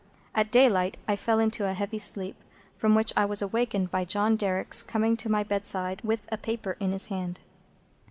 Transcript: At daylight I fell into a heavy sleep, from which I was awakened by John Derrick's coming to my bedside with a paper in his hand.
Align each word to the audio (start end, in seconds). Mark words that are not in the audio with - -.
At 0.33 0.49
daylight 0.51 0.97
I 1.07 1.15
fell 1.15 1.37
into 1.37 1.67
a 1.67 1.75
heavy 1.75 1.99
sleep, 1.99 2.35
from 2.73 2.95
which 2.95 3.13
I 3.15 3.23
was 3.25 3.43
awakened 3.43 3.91
by 3.91 4.03
John 4.03 4.35
Derrick's 4.35 4.81
coming 4.81 5.15
to 5.17 5.29
my 5.29 5.43
bedside 5.43 6.01
with 6.03 6.27
a 6.31 6.39
paper 6.39 6.75
in 6.79 6.91
his 6.91 7.05
hand. 7.13 7.39